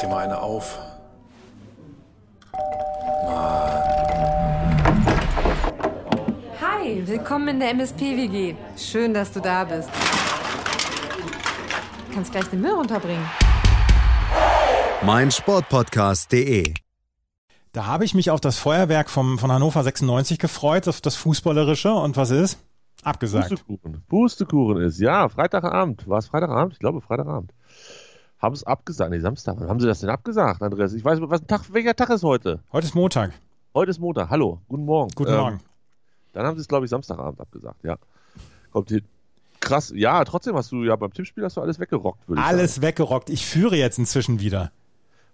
[0.00, 0.78] dir mal eine auf.
[6.60, 8.54] Hi, willkommen in der MSP-WG.
[8.76, 9.90] Schön, dass du da bist.
[12.08, 13.24] Du kannst gleich den Müll runterbringen.
[15.02, 16.74] mein Sportpodcast.de.
[17.72, 21.92] Da habe ich mich auf das Feuerwerk vom, von Hannover 96 gefreut, auf das Fußballerische.
[21.92, 22.58] Und was ist?
[23.02, 23.50] Abgesagt.
[23.50, 24.04] Pustekuchen.
[24.08, 26.08] Pustekuchen ist, ja, Freitagabend.
[26.08, 26.72] War es Freitagabend?
[26.72, 27.52] Ich glaube, Freitagabend.
[28.40, 29.10] Haben es abgesagt.
[29.10, 29.56] Nee, Samstag.
[29.58, 30.92] Wann haben sie das denn abgesagt, Andreas?
[30.94, 32.60] Ich weiß, was Tag, welcher Tag ist heute?
[32.72, 33.32] Heute ist Montag.
[33.74, 34.30] Heute ist Montag.
[34.30, 35.10] Hallo, guten Morgen.
[35.14, 35.60] Guten Ähm, Morgen.
[36.32, 37.98] Dann haben sie es, glaube ich, Samstagabend abgesagt, ja.
[38.72, 39.02] Kommt hier.
[39.60, 42.76] Krass, ja, trotzdem hast du ja beim Tippspiel hast du alles weggerockt, würde ich Alles
[42.76, 42.86] sagen.
[42.86, 43.28] weggerockt.
[43.28, 44.72] Ich führe jetzt inzwischen wieder.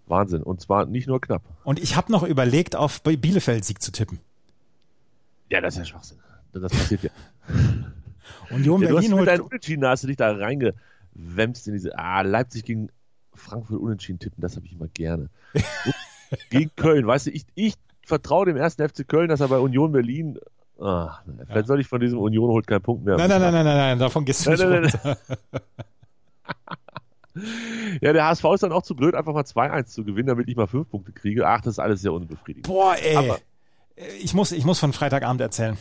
[0.09, 0.43] Wahnsinn.
[0.43, 1.43] Und zwar nicht nur knapp.
[1.63, 4.19] Und ich habe noch überlegt, auf Bielefeld-Sieg zu tippen.
[5.49, 6.19] Ja, das ist ja Schwachsinn.
[6.53, 7.11] Das passiert ja.
[8.51, 9.41] Union ja du hast Berlin mit holt.
[9.41, 10.33] Unentschieden hast du dich da
[11.17, 12.89] reingewämst in diese, ah, Leipzig gegen
[13.35, 15.29] Frankfurt Unentschieden tippen, das habe ich immer gerne.
[16.51, 19.93] Gegen Köln, weißt du, ich, ich vertraue dem ersten FC Köln, dass er bei Union
[19.93, 20.39] Berlin,
[20.81, 23.17] ah, vielleicht soll ich von diesem Union holt keinen Punkt mehr.
[23.17, 25.37] Nein, nein, nein, nein, nein, nein, davon gehst du Nein, nicht nein, nein.
[28.01, 30.57] Ja, der HSV ist dann auch zu blöd, einfach mal 2-1 zu gewinnen, damit ich
[30.57, 31.47] mal fünf Punkte kriege.
[31.47, 32.67] Ach, das ist alles sehr unbefriedigend.
[32.67, 33.15] Boah, ey.
[33.15, 33.39] Aber-
[34.21, 35.77] ich, muss, ich muss von Freitagabend erzählen.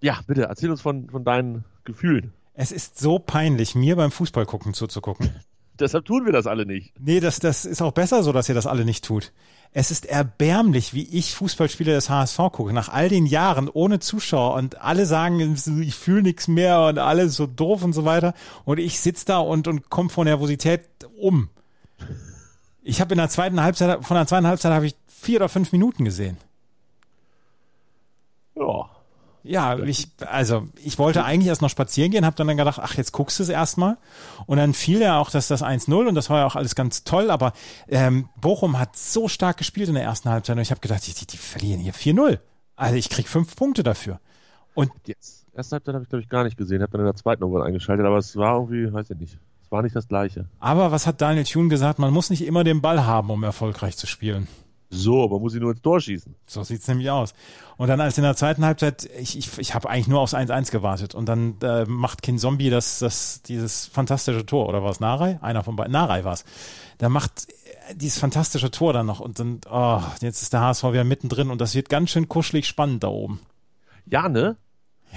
[0.00, 2.32] Ja, bitte, erzähl uns von, von deinen Gefühlen.
[2.58, 5.30] Es ist so peinlich, mir beim Fußball gucken zuzugucken.
[5.78, 6.94] Deshalb tun wir das alle nicht.
[6.98, 9.32] Nee, das, das ist auch besser so, dass ihr das alle nicht tut.
[9.72, 12.72] Es ist erbärmlich, wie ich Fußballspiele des HSV gucke.
[12.72, 17.36] Nach all den Jahren ohne Zuschauer und alle sagen, ich fühle nichts mehr und alles
[17.36, 18.32] so doof und so weiter.
[18.64, 21.50] Und ich sitz da und, und komme von Nervosität um.
[22.82, 25.72] Ich habe in der zweiten Halbzeit, von der zweiten Halbzeit habe ich vier oder fünf
[25.72, 26.38] Minuten gesehen.
[28.54, 28.88] Ja.
[29.46, 32.94] Ja, ich, also ich wollte eigentlich erst noch spazieren gehen, habe dann, dann gedacht, ach,
[32.94, 33.96] jetzt guckst du es erstmal.
[34.46, 37.04] Und dann fiel ja auch das, das 1-0 und das war ja auch alles ganz
[37.04, 37.52] toll, aber
[37.88, 41.14] ähm, Bochum hat so stark gespielt in der ersten Halbzeit und ich habe gedacht, die,
[41.14, 42.38] die, die verlieren hier 4-0.
[42.74, 44.20] Also ich krieg fünf Punkte dafür.
[44.74, 46.82] Und Jetzt, erste Halbzeit habe ich, glaube ich, gar nicht gesehen.
[46.82, 49.38] Habe dann in der zweiten irgendwann eingeschaltet, aber es war irgendwie, weiß ich nicht.
[49.62, 50.46] Es war nicht das Gleiche.
[50.60, 51.98] aber was hat Daniel Thune gesagt?
[51.98, 54.46] Man muss nicht immer den Ball haben, um erfolgreich zu spielen.
[54.88, 56.34] So, man muss ihn nur ins Tor schießen.
[56.46, 57.34] So sieht's nämlich aus.
[57.76, 60.70] Und dann als in der zweiten Halbzeit, ich, ich, ich habe eigentlich nur aufs 1-1
[60.70, 61.14] gewartet.
[61.14, 64.68] Und dann äh, macht Kin Zombie das, das, dieses fantastische Tor.
[64.68, 65.38] Oder war es Narei?
[65.42, 65.92] Einer von beiden.
[65.92, 66.44] Narei war's.
[67.00, 67.48] Der macht
[67.88, 69.20] äh, dieses fantastische Tor dann noch.
[69.20, 71.50] Und dann, oh, jetzt ist der HSV wieder mittendrin.
[71.50, 73.40] Und das wird ganz schön kuschelig spannend da oben.
[74.06, 74.56] Ja, ne?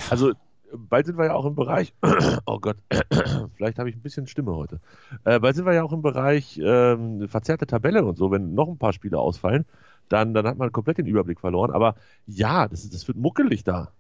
[0.10, 0.34] Also,
[0.74, 1.94] bald sind wir ja auch im Bereich.
[2.46, 2.78] oh Gott,
[3.56, 4.80] vielleicht habe ich ein bisschen Stimme heute.
[5.26, 8.32] Äh, bald sind wir ja auch im Bereich ähm, verzerrte Tabelle und so.
[8.32, 9.66] Wenn noch ein paar Spiele ausfallen,
[10.10, 11.72] dann, dann hat man komplett den Überblick verloren.
[11.72, 11.96] Aber
[12.28, 13.92] ja, das, das wird muckelig da.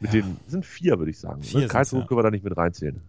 [0.00, 0.22] Mit Ja.
[0.22, 1.42] den, sind vier, würde ich sagen.
[1.42, 1.68] Vier ne?
[1.68, 2.06] Karlsruhe ja.
[2.06, 3.02] können wir da nicht mit reinzählen.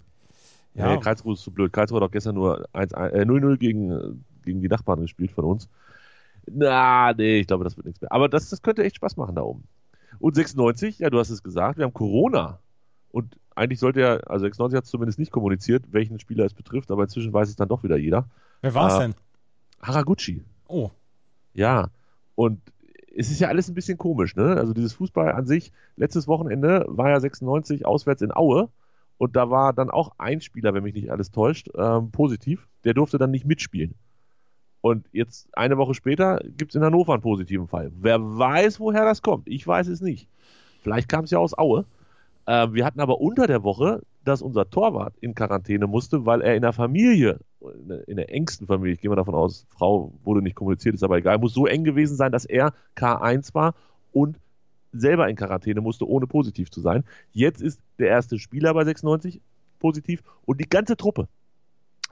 [0.76, 0.94] Ja.
[0.94, 1.74] Nee, Karlsruhe ist zu blöd.
[1.74, 4.12] Karlsruhe hat auch gestern nur 1 äh, 0-0 gegen, äh,
[4.44, 5.70] gegen die Nachbarn gespielt von uns.
[6.52, 8.12] Na, nee, ich glaube, das wird nichts mehr.
[8.12, 9.64] Aber das, das könnte echt Spaß machen da oben.
[10.20, 12.60] Und 96, ja, du hast es gesagt, wir haben Corona.
[13.12, 16.92] Und eigentlich sollte ja, also 96 hat es zumindest nicht kommuniziert, welchen Spieler es betrifft,
[16.92, 18.30] aber inzwischen weiß es dann doch wieder jeder.
[18.62, 19.00] Wer war's Ah.
[19.00, 19.16] denn?
[19.82, 20.44] Haraguchi.
[20.68, 20.92] Oh,
[21.54, 21.90] Ja.
[22.36, 22.62] Und
[23.16, 24.56] es ist ja alles ein bisschen komisch, ne?
[24.56, 28.70] Also dieses Fußball an sich, letztes Wochenende war ja 96 auswärts in Aue
[29.18, 32.68] und da war dann auch ein Spieler, wenn mich nicht alles täuscht, ähm, positiv.
[32.86, 33.96] Der durfte dann nicht mitspielen.
[34.82, 37.92] Und jetzt eine Woche später gibt es in Hannover einen positiven Fall.
[37.94, 39.48] Wer weiß, woher das kommt?
[39.50, 40.30] Ich weiß es nicht.
[40.82, 41.86] Vielleicht kam es ja aus Aue.
[42.52, 46.56] Ähm, wir hatten aber unter der Woche, dass unser Torwart in Quarantäne musste, weil er
[46.56, 50.16] in der Familie, in der, in der engsten Familie, ich gehe mal davon aus, Frau
[50.24, 53.76] wurde nicht kommuniziert, ist aber egal, muss so eng gewesen sein, dass er K1 war
[54.12, 54.40] und
[54.92, 57.04] selber in Quarantäne musste, ohne positiv zu sein.
[57.34, 59.42] Jetzt ist der erste Spieler bei 96
[59.78, 61.28] positiv und die ganze Truppe,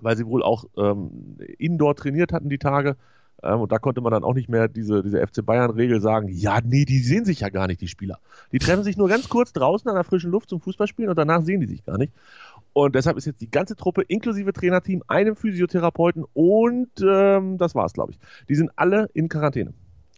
[0.02, 2.96] weil sie wohl auch ähm, indoor trainiert hatten die Tage.
[3.44, 6.60] Ähm, und da konnte man dann auch nicht mehr diese, diese FC Bayern-Regel sagen, ja,
[6.64, 8.20] nee, die sehen sich ja gar nicht, die Spieler.
[8.52, 11.44] Die treffen sich nur ganz kurz draußen an der frischen Luft zum Fußballspielen und danach
[11.44, 12.14] sehen die sich gar nicht.
[12.74, 17.94] Und deshalb ist jetzt die ganze Truppe inklusive Trainerteam, einem Physiotherapeuten und ähm, das war's,
[17.94, 18.20] glaube ich.
[18.50, 19.74] Die sind alle in Quarantäne.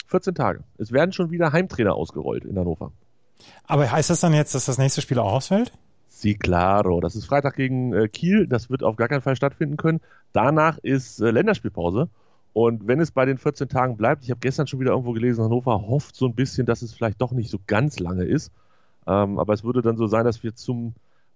[0.08, 0.64] 14 Tage.
[0.78, 2.92] Es werden schon wieder Heimtrainer ausgerollt in Hannover.
[3.66, 5.72] aber heißt das dann jetzt, dass das nächste Spiel auch ausfällt?
[6.08, 7.00] Sí, claro.
[7.00, 8.46] Das ist Freitag gegen äh, Kiel.
[8.48, 10.02] Das wird auf gar keinen Fall stattfinden können.
[10.34, 12.10] Danach ist äh, Länderspielpause.
[12.54, 15.44] Und wenn es bei den 14 Tagen bleibt, ich habe gestern schon wieder irgendwo gelesen,
[15.44, 18.52] Hannover hofft so ein bisschen, dass es vielleicht doch nicht so ganz lange ist.
[19.08, 20.94] Ähm, aber es würde dann so sein, dass wir zum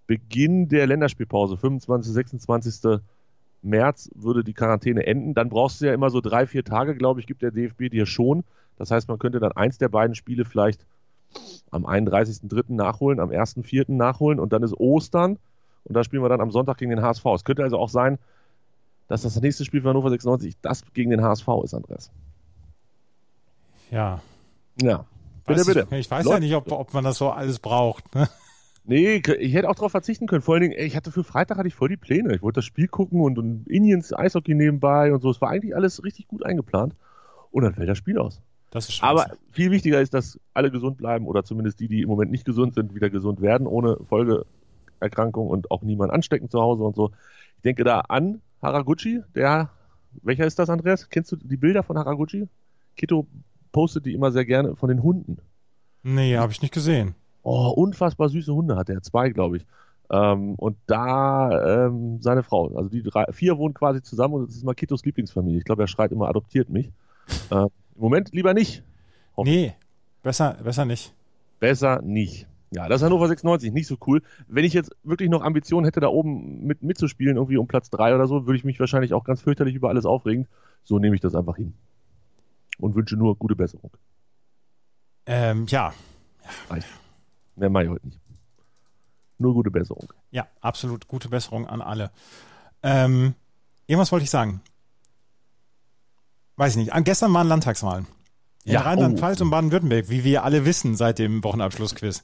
[0.07, 2.99] Beginn der Länderspielpause, 25., 26.
[3.61, 5.33] März, würde die Quarantäne enden.
[5.33, 8.05] Dann brauchst du ja immer so drei, vier Tage, glaube ich, gibt der DFB dir
[8.05, 8.43] schon.
[8.77, 10.85] Das heißt, man könnte dann eins der beiden Spiele vielleicht
[11.71, 12.73] am 31.03.
[12.73, 13.91] nachholen, am 1.04.
[13.91, 15.39] nachholen und dann ist Ostern
[15.85, 17.25] und da spielen wir dann am Sonntag gegen den HSV.
[17.35, 18.19] Es könnte also auch sein,
[19.07, 22.11] dass das nächste Spiel für Hannover 96 das gegen den HSV ist, Andreas.
[23.91, 24.21] Ja.
[24.81, 25.05] Ja.
[25.45, 25.87] Bitte, bitte.
[25.91, 28.13] Ich, ich weiß Leute- ja nicht, ob, ob man das so alles braucht.
[28.15, 28.27] Ne?
[28.85, 30.41] Nee, ich hätte auch darauf verzichten können.
[30.41, 32.35] Vor allen Dingen, ich hatte für Freitag hatte ich voll die Pläne.
[32.35, 35.29] Ich wollte das Spiel gucken und, und Indiens Eishockey nebenbei und so.
[35.29, 36.93] Es war eigentlich alles richtig gut eingeplant.
[37.51, 38.41] Und dann fällt das Spiel aus.
[38.71, 39.09] Das ist scheiße.
[39.09, 42.43] Aber viel wichtiger ist, dass alle gesund bleiben oder zumindest die, die im Moment nicht
[42.43, 47.11] gesund sind, wieder gesund werden, ohne Folgeerkrankung und auch niemand anstecken zu Hause und so.
[47.57, 49.69] Ich denke da an Haraguchi, der,
[50.23, 51.09] welcher ist das, Andreas?
[51.09, 52.47] Kennst du die Bilder von Haraguchi?
[52.95, 53.27] Kito
[53.71, 55.37] postet die immer sehr gerne von den Hunden.
[56.03, 57.15] nee, habe ich nicht gesehen.
[57.43, 59.65] Oh, unfassbar süße Hunde hat er, zwei, glaube ich.
[60.09, 64.55] Ähm, und da ähm, seine Frau, also die drei, vier wohnen quasi zusammen und es
[64.55, 65.57] ist Makitos Lieblingsfamilie.
[65.57, 66.91] Ich glaube, er schreit immer, adoptiert mich.
[67.49, 68.83] Äh, Im Moment lieber nicht.
[69.35, 69.43] Oh.
[69.43, 69.73] Nee,
[70.21, 71.13] besser, besser nicht.
[71.59, 72.47] Besser nicht.
[72.73, 74.21] Ja, das ist Hannover 96, nicht so cool.
[74.47, 78.15] Wenn ich jetzt wirklich noch Ambitionen hätte, da oben mit, mitzuspielen, irgendwie um Platz drei
[78.15, 80.47] oder so, würde ich mich wahrscheinlich auch ganz fürchterlich über alles aufregen.
[80.83, 81.73] So nehme ich das einfach hin.
[82.79, 83.91] Und wünsche nur gute Besserung.
[85.25, 85.93] Ähm, ja,
[86.69, 86.87] Reicht.
[87.55, 88.19] Mehr mache ich heute nicht.
[89.37, 90.11] Nur gute Besserung.
[90.31, 92.11] ja, absolut gute Besserung an alle.
[92.81, 93.35] Ähm,
[93.87, 94.61] irgendwas wollte ich sagen.
[96.55, 96.93] Weiß ich nicht.
[96.93, 98.07] An, gestern waren Landtagswahlen.
[98.65, 102.23] In Ja, Rheinland-Pfalz und Baden-Württemberg, wie wir alle wissen seit dem Wochenabschlussquiz.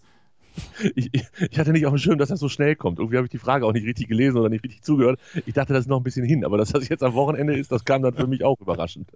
[0.96, 3.00] Ich, ich, hatte nicht auf dem Schirm, dass das so schnell kommt.
[3.00, 5.20] Irgendwie habe ich die Frage auch nicht richtig gelesen oder nicht richtig zugehört.
[5.46, 7.72] Ich dachte, das ist noch ein bisschen hin, aber dass das jetzt am Wochenende ist,
[7.72, 9.10] das kam dann für mich auch überraschend.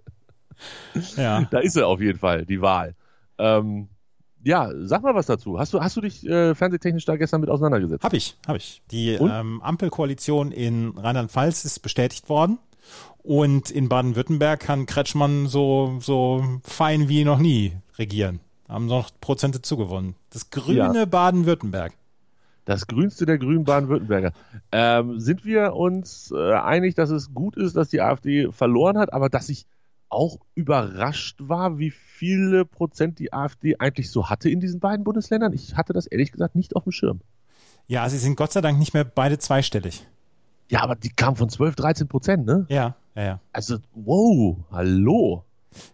[1.16, 1.46] Ja.
[1.50, 2.94] Da ist sie auf jeden Fall, die Wahl.
[3.38, 3.88] Ähm,
[4.44, 5.58] ja, sag mal was dazu.
[5.58, 8.04] Hast du, hast du dich äh, fernsehtechnisch da gestern mit auseinandergesetzt?
[8.04, 8.82] Hab ich, hab ich.
[8.90, 12.58] Die ähm, Ampelkoalition in Rheinland-Pfalz ist bestätigt worden.
[13.22, 18.40] Und in Baden-Württemberg kann Kretschmann so, so fein wie noch nie regieren.
[18.74, 20.16] Haben noch Prozente zugewonnen.
[20.30, 21.04] Das grüne Ja.
[21.04, 21.92] Baden-Württemberg.
[22.64, 24.32] Das grünste der grünen Baden-Württemberger.
[24.72, 29.12] Ähm, sind wir uns äh, einig, dass es gut ist, dass die AfD verloren hat,
[29.12, 29.66] aber dass ich
[30.08, 35.52] auch überrascht war, wie viele Prozent die AfD eigentlich so hatte in diesen beiden Bundesländern?
[35.52, 37.20] Ich hatte das ehrlich gesagt nicht auf dem Schirm.
[37.86, 40.04] Ja, sie sind Gott sei Dank nicht mehr beide zweistellig.
[40.68, 42.66] Ja, aber die kam von 12, 13 Prozent, ne?
[42.68, 43.40] Ja, ja, ja.
[43.52, 45.44] Also, wow, hallo.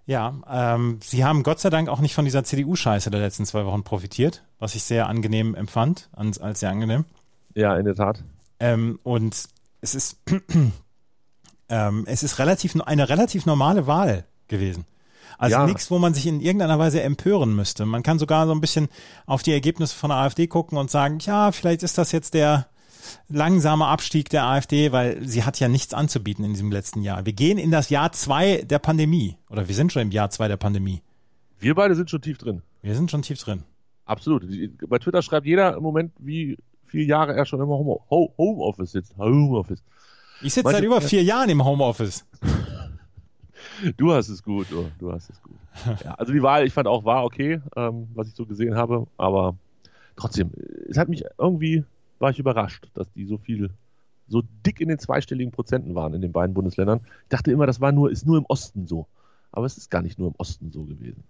[0.07, 3.65] Ja, ähm, sie haben Gott sei Dank auch nicht von dieser CDU-Scheiße der letzten zwei
[3.65, 7.05] Wochen profitiert, was ich sehr angenehm empfand, als, sehr angenehm.
[7.55, 8.23] Ja, in der Tat.
[8.59, 9.45] Ähm, und
[9.81, 10.19] es ist,
[11.69, 14.85] ähm, es ist relativ, eine relativ normale Wahl gewesen.
[15.39, 15.67] Also Ja.
[15.67, 17.87] nichts, wo man sich in irgendeiner Weise empören müsste.
[17.87, 18.89] Man kann sogar so ein bisschen
[19.27, 22.67] auf die Ergebnisse von der AfD gucken und sagen, ja, vielleicht ist das jetzt der
[23.29, 27.25] langsame Abstieg der AfD, weil sie hat ja nichts anzubieten in diesem letzten Jahr.
[27.27, 29.37] Wir gehen in das Jahr zwei der Pandemie.
[29.49, 31.03] Oder wir sind schon im Jahr zwei der Pandemie.
[31.59, 32.63] Wir beide sind schon tief drin.
[32.83, 33.63] Wir sind schon tief drin.
[34.07, 34.45] Absolut.
[34.89, 36.57] Bei Twitter schreibt jeder im Moment, wie
[36.87, 39.17] viele Jahre er schon im Home- Ho- Homeoffice sitzt.
[39.19, 39.83] Homeoffice.
[40.43, 42.25] Ich sitze seit über vier Jahren im Homeoffice.
[43.97, 45.57] Du hast es gut, du, du hast es gut.
[46.05, 49.07] Ja, also die Wahl, ich fand auch, war okay, ähm, was ich so gesehen habe,
[49.17, 49.55] aber
[50.17, 50.51] trotzdem,
[50.89, 51.85] es hat mich irgendwie,
[52.21, 53.71] war ich überrascht, dass die so viel,
[54.29, 57.01] so dick in den zweistelligen Prozenten waren in den beiden Bundesländern.
[57.25, 59.07] Ich dachte immer, das war nur, ist nur im Osten so.
[59.53, 61.25] Aber es ist gar nicht nur im Osten so gewesen.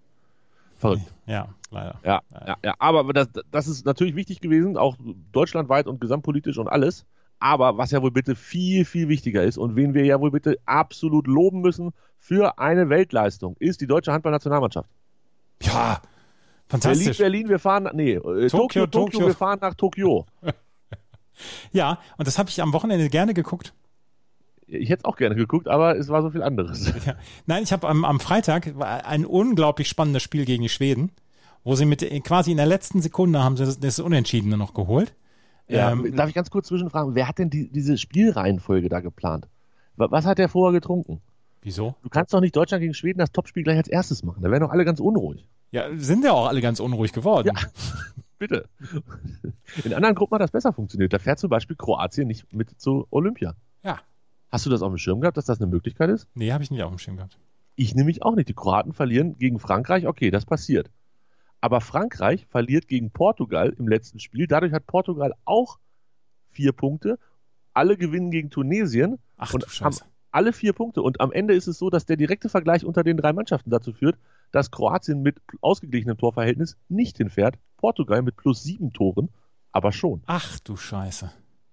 [0.77, 1.13] Verrückt.
[1.27, 2.01] Ja, leider.
[2.05, 2.75] Ja, ja, ja.
[2.79, 4.97] aber das, das ist natürlich wichtig gewesen, auch
[5.33, 7.05] deutschlandweit und gesamtpolitisch und alles.
[7.39, 10.59] Aber was ja wohl bitte viel, viel wichtiger ist und wen wir ja wohl bitte
[10.67, 14.91] absolut loben müssen für eine Weltleistung, ist die deutsche Handballnationalmannschaft.
[15.63, 16.03] Ja, Berlin,
[16.69, 17.19] fantastisch.
[17.19, 19.27] Berlin, wir fahren, nee, äh, Tokio, Tokio, Tokio, Tokio.
[19.27, 20.27] wir fahren nach Tokio.
[21.73, 23.73] Ja, und das habe ich am Wochenende gerne geguckt.
[24.67, 26.93] Ich hätte es auch gerne geguckt, aber es war so viel anderes.
[27.07, 27.15] Ja.
[27.47, 31.11] Nein, ich habe am, am Freitag ein unglaublich spannendes Spiel gegen die Schweden,
[31.65, 35.15] wo sie mit quasi in der letzten Sekunde haben sie das, das Unentschiedene noch geholt.
[35.69, 39.49] Ja, Ähm, darf ich ganz kurz zwischenfragen, wer hat denn die, diese Spielreihenfolge da geplant?
[39.97, 41.21] Wa- Was hat der vorher getrunken?
[41.63, 41.95] Wieso?
[42.03, 44.43] Du kannst doch nicht Deutschland gegen Schweden das Topspiel gleich als erstes machen.
[44.43, 45.47] Da wären doch alle ganz unruhig.
[45.73, 47.49] Ja, sind ja auch alle ganz unruhig geworden.
[47.49, 47.55] Ja.
[48.41, 48.71] Bitte.
[49.85, 51.13] In anderen Gruppen hat das besser funktioniert.
[51.13, 53.55] Da fährt zum Beispiel Kroatien nicht mit zu Olympia.
[53.85, 54.01] Ja.
[54.49, 56.27] Hast du das auf dem Schirm gehabt, dass das eine Möglichkeit ist?
[56.35, 57.39] Nee, habe ich nicht auf dem Schirm gehabt.
[57.77, 58.49] Ich nämlich auch nicht.
[58.49, 60.07] Die Kroaten verlieren gegen Frankreich.
[60.07, 60.91] Okay, das passiert.
[61.61, 64.47] Aber Frankreich verliert gegen Portugal im letzten Spiel.
[64.47, 65.79] Dadurch hat Portugal auch
[66.49, 67.19] vier Punkte.
[67.75, 69.97] Alle gewinnen gegen Tunesien Ach und haben
[70.31, 71.03] alle vier Punkte.
[71.03, 73.93] Und am Ende ist es so, dass der direkte Vergleich unter den drei Mannschaften dazu
[73.93, 74.17] führt,
[74.53, 79.29] dass Kroatien mit ausgeglichenem Torverhältnis nicht hinfährt, Portugal mit plus sieben Toren,
[79.73, 80.23] aber schon.
[80.27, 81.31] Ach du Scheiße.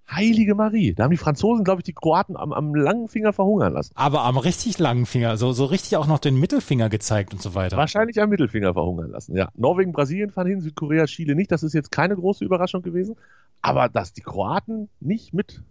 [0.09, 0.93] Heilige Marie.
[0.93, 3.91] Da haben die Franzosen, glaube ich, die Kroaten am, am langen Finger verhungern lassen.
[3.95, 7.55] Aber am richtig langen Finger, so, so richtig auch noch den Mittelfinger gezeigt und so
[7.55, 7.75] weiter.
[7.75, 9.49] Wahrscheinlich am Mittelfinger verhungern lassen, ja.
[9.55, 11.51] Norwegen, Brasilien fahren hin, Südkorea, Chile nicht.
[11.51, 13.15] Das ist jetzt keine große Überraschung gewesen.
[13.61, 15.61] Aber dass die Kroaten nicht mit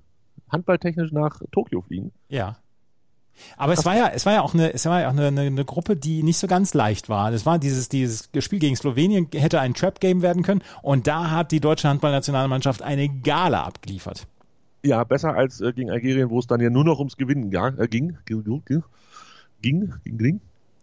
[0.50, 2.58] handballtechnisch nach Tokio fliegen, Ja.
[3.57, 5.43] Aber es war ja, es war ja auch eine, es war ja auch eine, eine,
[5.43, 7.33] eine Gruppe, die nicht so ganz leicht war.
[7.33, 11.52] Es war dieses, dieses Spiel gegen Slowenien hätte ein Trap-Game werden können und da hat
[11.52, 14.26] die deutsche Handballnationalmannschaft eine Gala abgeliefert.
[14.83, 17.88] Ja, besser als äh, gegen Algerien, wo es dann ja nur noch ums Gewinnen äh,
[17.88, 18.19] ging.
[18.25, 18.45] Ging,
[19.62, 20.40] ging, ging, ging.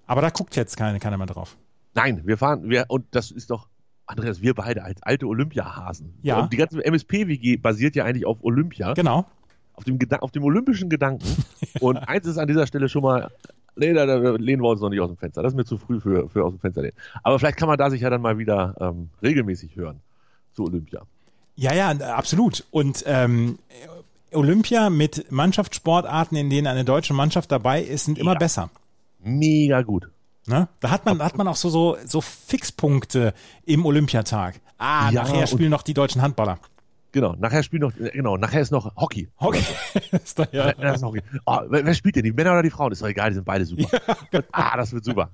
[0.07, 1.57] Aber da guckt jetzt keine, keiner mehr drauf.
[1.95, 3.67] Nein, wir fahren, wir, und das ist doch,
[4.05, 6.13] Andreas, wir beide als alte Olympiahasen.
[6.21, 6.41] Ja.
[6.41, 8.93] Und die ganze MSP-WG basiert ja eigentlich auf Olympia.
[8.93, 9.25] Genau.
[9.75, 11.25] Auf dem, Geda- auf dem olympischen Gedanken.
[11.79, 13.31] Und eins ist an dieser Stelle schon mal,
[13.75, 15.41] nee, da, da lehnen wir uns noch nicht aus dem Fenster.
[15.43, 16.95] Das ist mir zu früh für, für aus dem Fenster lehnen.
[17.23, 19.99] Aber vielleicht kann man da sich ja dann mal wieder ähm, regelmäßig hören
[20.53, 21.01] zu Olympia.
[21.55, 22.63] Ja, ja, absolut.
[22.71, 23.57] Und ähm,
[24.31, 28.39] Olympia mit Mannschaftssportarten, in denen eine deutsche Mannschaft dabei ist, sind immer Ja.
[28.39, 28.69] besser.
[29.23, 30.09] Mega gut.
[30.47, 30.67] Ne?
[30.81, 33.33] Da hat man, hat man auch so, so, so Fixpunkte
[33.65, 34.59] im Olympiatag.
[34.77, 36.59] Ah, Ja, nachher spielen noch die deutschen Handballer.
[37.13, 39.29] Genau, nachher spielt noch, äh, genau, nachher ist noch Hockey.
[39.37, 39.63] Okay.
[40.11, 40.73] ist doch, ja.
[40.79, 41.21] Ja, ist Hockey.
[41.45, 42.23] Oh, wer, wer spielt denn?
[42.23, 42.91] Die Männer oder die Frauen?
[42.91, 43.87] Ist doch egal, die sind beide super.
[44.51, 45.29] Ah, das wird super.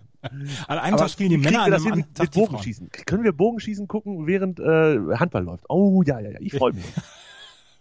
[0.68, 2.34] An einem Tag spielen die Männer, an einem mit, Tag mit.
[2.34, 2.90] Bogenschießen?
[3.06, 5.64] Können wir Bogenschießen gucken, während äh, Handball läuft?
[5.70, 6.86] Oh, ja, ja, ja, ich freue mich.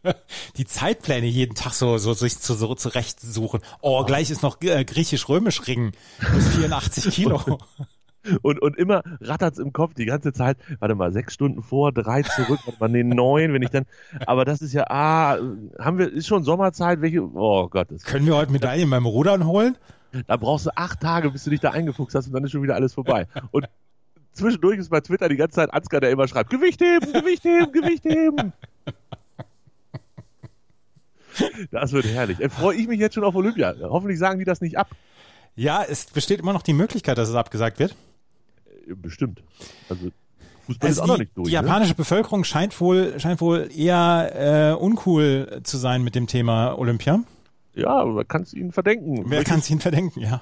[0.57, 3.61] Die Zeitpläne jeden Tag so, so sich zu, so zurecht suchen.
[3.81, 5.91] Oh, gleich ist noch äh, griechisch-römisch Ringen
[6.33, 7.59] bis 84 Kilo.
[8.43, 10.59] Und, und immer rattert's im Kopf die ganze Zeit.
[10.81, 13.85] Warte mal, sechs Stunden vor, drei zurück, warte mal, nee, neun, wenn ich dann.
[14.27, 15.39] Aber das ist ja, ah,
[15.79, 19.47] haben wir, ist schon Sommerzeit, welche, oh Gott, das, Können wir heute Medaillen beim Rudern
[19.47, 19.77] holen?
[20.27, 22.63] da brauchst du acht Tage, bis du dich da eingefuchst hast und dann ist schon
[22.63, 23.27] wieder alles vorbei.
[23.51, 23.69] Und
[24.33, 27.73] zwischendurch ist bei Twitter die ganze Zeit Ansgar, der immer schreibt, Gewicht heben, Gewicht heben,
[27.73, 28.53] Gewicht heben.
[31.71, 32.41] Das wird herrlich.
[32.41, 33.75] Äh, Freue ich mich jetzt schon auf Olympia.
[33.83, 34.89] Hoffentlich sagen die das nicht ab.
[35.55, 37.95] Ja, es besteht immer noch die Möglichkeit, dass es abgesagt wird.
[38.89, 39.43] Äh, Bestimmt.
[39.89, 40.11] Also
[40.67, 41.49] Fußball Also ist auch noch die, nicht durch.
[41.49, 41.61] die ne?
[41.63, 47.21] japanische Bevölkerung scheint wohl, scheint wohl eher äh, uncool zu sein mit dem Thema Olympia.
[47.75, 49.23] Ja, man kann es ihnen verdenken.
[49.27, 50.41] Wer kann es ihnen verdenken, ja.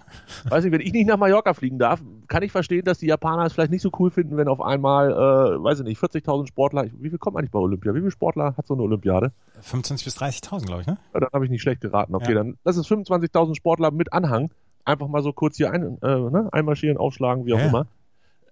[0.49, 3.45] Weiß nicht, wenn ich nicht nach Mallorca fliegen darf, kann ich verstehen, dass die Japaner
[3.45, 6.87] es vielleicht nicht so cool finden, wenn auf einmal, äh, weiß ich nicht, 40.000 Sportler,
[6.99, 7.95] wie viel kommen eigentlich bei Olympia?
[7.95, 9.33] Wie viele Sportler hat so eine Olympiade?
[9.71, 10.97] 25.000 bis 30.000, glaube ich, ne?
[11.13, 12.15] Ja, dann habe ich nicht schlecht geraten.
[12.15, 12.37] Okay, Ja.
[12.39, 14.51] dann das ist 25.000 Sportler mit Anhang.
[14.87, 17.67] Einfach mal so kurz hier ein, äh, ne, einmarschieren, aufschlagen, wie auch Ja.
[17.67, 17.87] immer.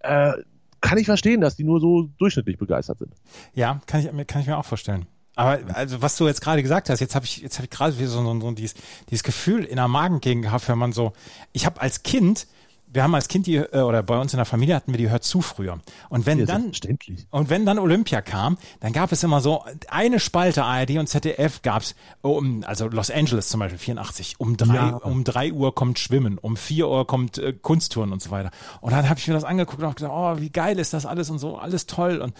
[0.05, 0.33] Äh,
[0.81, 3.13] kann ich verstehen, dass die nur so durchschnittlich begeistert sind.
[3.55, 5.07] Ja, kann ich, mir- kann ich mir auch vorstellen.
[5.37, 7.93] Aber also was du jetzt gerade gesagt hast, jetzt habe ich jetzt habe ich gerade
[7.93, 8.75] so, so, so dieses,
[9.11, 11.13] dieses Gefühl in der Magengegend gehabt, wenn man so,
[11.53, 12.47] ich habe als Kind,
[12.95, 15.11] wir haben als Kind die äh, oder bei uns in der Familie hatten wir die
[15.11, 15.81] Hört zu früher.
[16.09, 17.27] Und wenn dann Selbstverständlich.
[17.31, 21.61] und wenn dann Olympia kam, dann gab es immer so eine Spalte ARD und ZDF
[21.63, 24.97] gab's um also Los Angeles zum Beispiel 84 um drei Ja.
[24.97, 28.51] um drei Uhr kommt Schwimmen, um vier Uhr kommt äh, Kunstturnen und so weiter.
[28.81, 31.05] Und dann habe ich mir das angeguckt und hab gesagt, oh wie geil ist das
[31.05, 32.33] alles und so alles toll und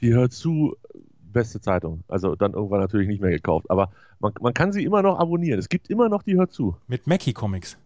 [0.00, 0.76] Die hört zu,
[1.32, 2.04] beste Zeitung.
[2.08, 3.70] Also dann irgendwann natürlich nicht mehr gekauft.
[3.70, 3.90] Aber
[4.20, 5.58] man, man kann sie immer noch abonnieren.
[5.58, 6.76] Es gibt immer noch die hört zu.
[6.86, 7.76] mit Mackie Comics.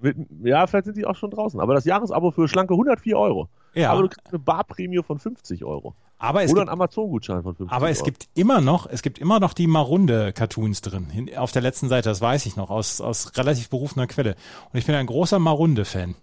[0.00, 1.60] Mit, ja, vielleicht sind die auch schon draußen.
[1.60, 3.48] Aber das Jahresabo für schlanke 104 Euro.
[3.74, 3.90] Ja.
[3.92, 5.94] Aber du kriegst eine Barprämie von 50 Euro.
[6.18, 8.04] Aber es Oder gibt, einen Amazon-Gutschein von 50 aber es Euro.
[8.06, 12.08] gibt immer noch, es gibt immer noch die Marunde-Cartoons drin, hin, auf der letzten Seite,
[12.08, 14.36] das weiß ich noch, aus, aus relativ berufener Quelle.
[14.72, 16.14] Und ich bin ein großer Marunde-Fan.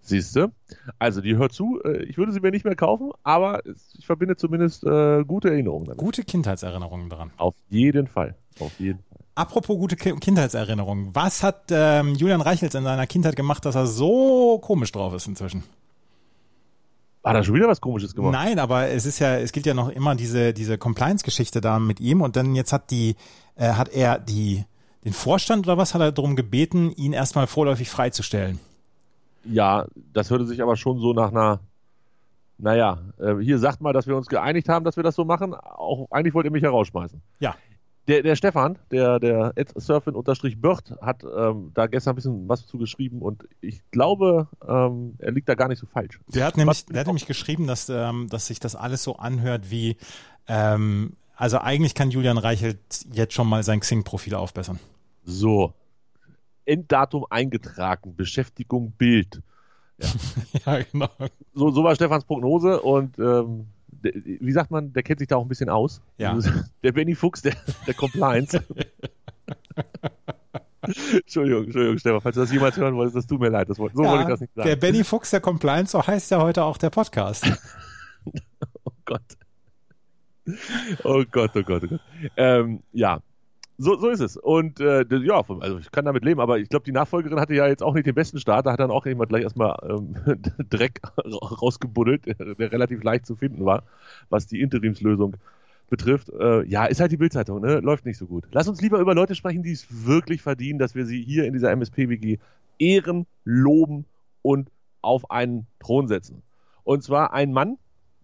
[0.00, 0.52] Siehste?
[1.00, 1.80] Also, die hört zu.
[1.84, 3.60] Äh, Ich würde sie mir nicht mehr kaufen, aber
[3.98, 5.98] ich verbinde zumindest äh, gute Erinnerungen damit.
[5.98, 7.32] Gute Kindheitserinnerungen dran.
[7.36, 8.36] Auf jeden Fall.
[8.60, 9.15] Auf jeden Fall.
[9.36, 13.86] Apropos gute Ki Kindheitserinnerungen, was hat ähm, Julian Reichels in seiner Kindheit gemacht, dass er
[13.86, 15.62] so komisch drauf ist inzwischen?
[17.22, 18.32] Hat er schon wieder was Komisches gemacht?
[18.32, 22.00] Nein, aber es ist ja, es gilt ja noch immer diese, diese Compliance-Geschichte da mit
[22.00, 23.14] ihm und dann jetzt hat die,
[23.56, 24.64] äh, hat er die,
[25.04, 28.58] den Vorstand oder was hat er darum gebeten, ihn erstmal vorläufig freizustellen.
[29.44, 31.60] Ja, das hörte sich aber schon so nach einer.
[32.56, 35.52] Naja, äh, hier sagt mal, dass wir uns geeinigt haben, dass wir das so machen.
[35.52, 37.20] Auch eigentlich wollt ihr mich herausschmeißen.
[37.38, 37.54] Ja.
[38.08, 43.20] Der, der Stefan, der, der surfin-bird, hat ähm, da gestern ein bisschen was zu geschrieben
[43.20, 46.20] und ich glaube, ähm, er liegt da gar nicht so falsch.
[46.28, 49.70] Der hat nämlich, der hat nämlich geschrieben, dass, ähm, dass sich das alles so anhört
[49.70, 49.96] wie,
[50.46, 52.78] ähm, also eigentlich kann Julian Reichelt
[53.12, 54.78] jetzt schon mal sein Xing-Profil aufbessern.
[55.24, 55.74] So.
[56.64, 59.42] Enddatum eingetragen, Beschäftigung Bild.
[60.66, 61.08] ja, genau.
[61.54, 63.66] So, so war Stefans Prognose und ähm,
[64.02, 66.00] der, wie sagt man, der kennt sich da auch ein bisschen aus.
[66.18, 66.38] Ja.
[66.82, 67.54] Der Benny Fuchs, der,
[67.86, 68.62] der Compliance.
[70.82, 73.68] Entschuldigung, Entschuldigung, Stefan, falls du das jemals hören wolltest, das tut mir leid.
[73.68, 74.68] Das, so wollte ich das nicht sagen.
[74.68, 77.44] der Benny Fuchs der Compliance, so heißt ja heute auch der Podcast.
[78.84, 79.22] Oh Gott.
[81.04, 82.00] Oh Gott, oh Gott, oh Gott.
[82.36, 83.20] Ähm, ja,
[83.78, 84.36] so, so ist es.
[84.36, 87.66] Und äh, ja, also ich kann damit leben, aber ich glaube, die Nachfolgerin hatte ja
[87.66, 88.66] jetzt auch nicht den besten Start.
[88.66, 90.16] Da hat dann auch jemand gleich erstmal ähm,
[90.70, 93.82] Dreck ra- rausgebuddelt, der, relativ leicht zu finden war,
[94.30, 95.36] was die Interimslösung
[95.88, 97.78] betrifft, äh, ja, ist halt die Bildzeitung, ne?
[97.78, 98.44] Läuft nicht so gut.
[98.50, 101.52] Lass uns lieber über Leute sprechen, die es wirklich verdienen, dass wir sie hier in
[101.52, 102.38] dieser MSP-WG
[102.78, 104.04] ehren, loben
[104.42, 104.68] und
[105.00, 106.42] auf einen Thron setzen.
[106.82, 107.78] Und zwar ein Mann,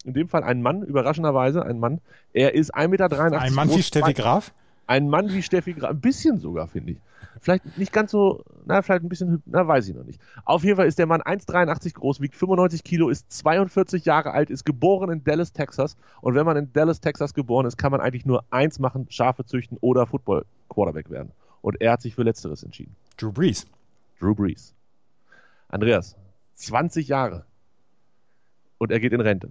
[0.04, 2.00] in dem Fall ein Mann, überraschenderweise ein Mann.
[2.32, 4.52] Er ist 1,83 Meter Ein Mann wie Steffi Graf?
[4.86, 6.98] Ein Mann wie Steffi Graf, ein bisschen sogar, finde ich.
[7.40, 10.20] Vielleicht nicht ganz so, na, vielleicht ein bisschen, na, weiß ich noch nicht.
[10.44, 14.50] Auf jeden Fall ist der Mann 1,83 groß, wiegt 95 Kilo, ist 42 Jahre alt,
[14.50, 15.96] ist geboren in Dallas, Texas.
[16.20, 19.44] Und wenn man in Dallas, Texas geboren ist, kann man eigentlich nur eins machen, Schafe
[19.44, 21.32] züchten oder Football-Quarterback werden.
[21.62, 22.94] Und er hat sich für Letzteres entschieden.
[23.16, 23.66] Drew Brees.
[24.20, 24.74] Drew Brees.
[25.68, 26.16] Andreas,
[26.54, 27.44] 20 Jahre.
[28.78, 29.50] Und er geht in Rente.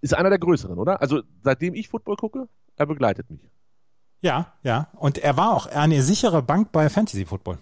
[0.00, 1.00] Ist einer der größeren, oder?
[1.00, 3.40] Also seitdem ich Football gucke, er begleitet mich.
[4.22, 4.88] Ja, ja.
[4.94, 7.58] Und er war auch eine sichere Bank bei Fantasy Football.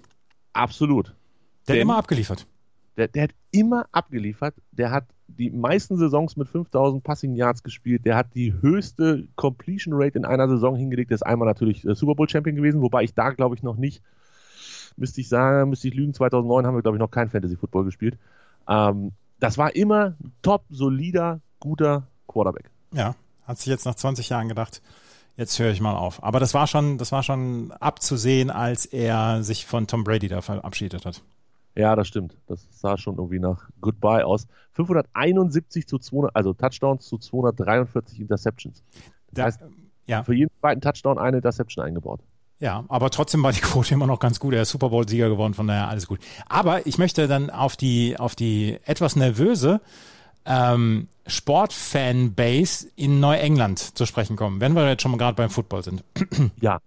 [0.53, 1.15] Absolut.
[1.67, 2.47] Der hat immer abgeliefert.
[2.97, 4.55] Der, der hat immer abgeliefert.
[4.73, 8.05] Der hat die meisten Saisons mit 5000 Passing Yards gespielt.
[8.05, 11.11] Der hat die höchste Completion Rate in einer Saison hingelegt.
[11.11, 13.77] Der ist einmal natürlich äh, Super Bowl Champion gewesen, wobei ich da glaube ich noch
[13.77, 14.03] nicht,
[14.97, 17.85] müsste ich sagen, müsste ich lügen, 2009 haben wir glaube ich noch kein Fantasy Football
[17.85, 18.19] gespielt.
[18.69, 22.71] Ähm, das war immer top, solider, guter Quarterback.
[22.93, 23.15] Ja,
[23.45, 24.83] hat sich jetzt nach 20 Jahren gedacht,
[25.37, 26.23] jetzt höre ich mal auf.
[26.23, 30.41] Aber das war schon, das war schon abzusehen, als er sich von Tom Brady da
[30.41, 31.23] verabschiedet hat.
[31.77, 32.37] Ja, das stimmt.
[32.47, 34.47] Das sah schon irgendwie nach Goodbye aus.
[34.73, 38.83] 571 zu 200, also Touchdowns zu 243 Interceptions.
[39.33, 39.61] Da, heißt,
[40.07, 42.21] ja, Für jeden zweiten Touchdown eine Interception eingebaut.
[42.59, 44.55] ja, aber trotzdem war die Quote immer noch ganz gut.
[44.55, 46.19] Er ist Super Bowl-Sieger geworden, von daher alles gut.
[46.49, 49.81] Aber ich möchte dann auf die, auf die etwas nervöse
[50.47, 55.85] ähm, Sportfanbase in Neuengland zu sprechen kommen, wenn wir jetzt schon mal gerade beim Football
[55.85, 56.05] sind.
[56.61, 56.81] Ja,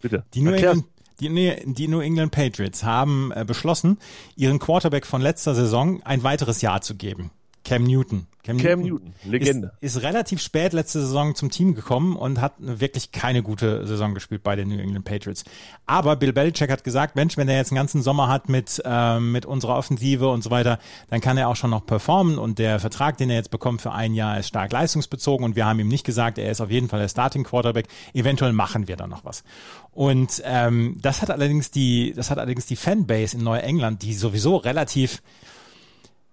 [0.00, 0.24] bitte.
[0.34, 0.52] Die New.
[0.52, 0.84] England,
[1.20, 3.98] die, die New England Patriots haben äh, beschlossen,
[4.36, 7.30] ihren Quarterback von letzter Saison ein weiteres Jahr zu geben.
[7.68, 8.26] Cam Newton.
[8.44, 9.72] Cam Newton, Legende.
[9.82, 14.14] Ist, ist relativ spät letzte Saison zum Team gekommen und hat wirklich keine gute Saison
[14.14, 15.44] gespielt bei den New England Patriots.
[15.84, 19.32] Aber Bill Belichick hat gesagt, Mensch, wenn er jetzt einen ganzen Sommer hat mit, ähm,
[19.32, 20.78] mit unserer Offensive und so weiter,
[21.10, 23.92] dann kann er auch schon noch performen und der Vertrag, den er jetzt bekommt für
[23.92, 26.88] ein Jahr, ist stark leistungsbezogen und wir haben ihm nicht gesagt, er ist auf jeden
[26.88, 27.88] Fall der Starting Quarterback.
[28.14, 29.44] Eventuell machen wir da noch was.
[29.92, 34.56] Und ähm, das hat allerdings die, das hat allerdings die Fanbase in Neuengland, die sowieso
[34.56, 35.22] relativ,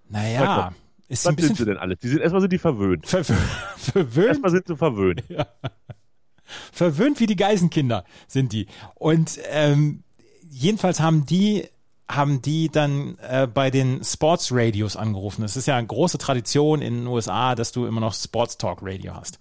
[0.07, 0.71] naja,
[1.07, 1.95] ist Was sind sie denn alle?
[1.95, 3.07] Die sind, erstmal sind die verwöhnt.
[3.07, 3.35] ver ver
[3.77, 5.23] verwöhnt Erstmal sind sie verwöhnt.
[6.71, 8.67] verwöhnt wie die Geisenkinder sind die.
[8.95, 10.03] Und ähm,
[10.49, 11.67] jedenfalls haben die
[12.07, 15.43] haben die dann äh, bei den Sports Radios angerufen.
[15.43, 18.79] Es ist ja eine große Tradition in den USA, dass du immer noch Sports Talk
[18.83, 19.39] Radio hast.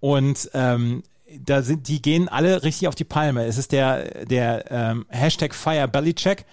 [0.00, 1.02] Und ähm,
[1.38, 3.44] da sind die gehen alle richtig auf die Palme.
[3.44, 6.46] Es ist der der ähm, Hashtag FireBellyCheck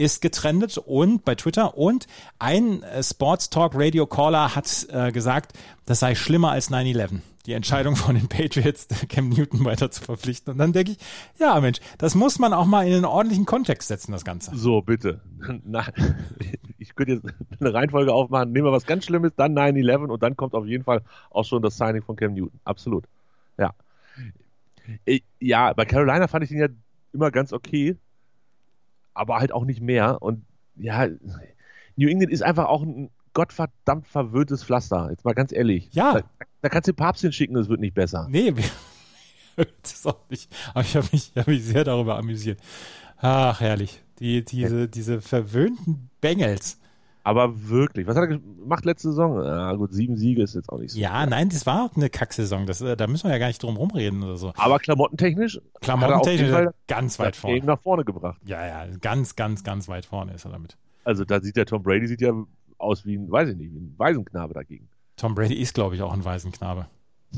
[0.00, 2.06] ist getrendet und bei Twitter und
[2.38, 5.52] ein äh, Sports Talk Radio Caller hat äh, gesagt,
[5.84, 7.20] das sei schlimmer als 9/11.
[7.46, 10.52] Die Entscheidung von den Patriots, Cam Newton weiter zu verpflichten.
[10.52, 10.98] Und dann denke ich,
[11.38, 14.54] ja Mensch, das muss man auch mal in einen ordentlichen Kontext setzen, das Ganze.
[14.56, 15.20] So, bitte.
[15.64, 15.84] Na,
[16.78, 17.26] ich könnte jetzt
[17.60, 18.52] eine Reihenfolge aufmachen.
[18.52, 21.60] Nehmen wir was ganz Schlimmes, dann 9-11 und dann kommt auf jeden Fall auch schon
[21.62, 22.58] das Signing von Cam Newton.
[22.64, 23.04] Absolut.
[23.58, 23.72] Ja.
[25.04, 26.68] Ich- Ja, bei Carolina fand ich ihn ja
[27.12, 27.96] immer ganz okay,
[29.20, 30.22] aber halt auch nicht mehr.
[30.22, 30.44] Und
[30.76, 31.06] ja,
[31.96, 35.08] New England ist einfach auch ein gottverdammt verwöhntes Pflaster.
[35.10, 35.90] Jetzt mal ganz ehrlich.
[35.92, 36.14] Ja.
[36.14, 36.22] Da,
[36.62, 38.26] da kannst du den Papst hinschicken, es wird nicht besser.
[38.30, 38.52] Nee,
[39.56, 40.50] das ist auch nicht.
[40.70, 42.58] Aber ich habe mich, hab mich sehr darüber amüsiert.
[43.18, 44.02] Ach, herrlich.
[44.18, 46.78] Die, diese, diese verwöhnten Bengals.
[47.22, 49.44] Aber wirklich, was hat er gemacht letzte Saison?
[49.44, 50.98] Ja, gut, sieben Siege ist jetzt auch nicht so.
[50.98, 52.66] Ja, nein, das war auch eine Kacksaison.
[52.66, 54.52] Das, äh, da müssen wir ja gar nicht drum rumreden oder so.
[54.56, 57.66] Aber klamottentechnisch Klamottentechnisch hat er auf jeden Fall ganz weit das Game vorne.
[57.66, 58.40] nach vorne gebracht.
[58.46, 60.78] Ja, ja, ganz, ganz, ganz weit vorne ist er damit.
[61.04, 62.32] Also da sieht der Tom Brady sieht ja
[62.78, 64.88] aus wie ein, weiß ich nicht, wie ein Waisenknabe dagegen.
[65.16, 66.86] Tom Brady ist, glaube ich, auch ein Waisenknabe.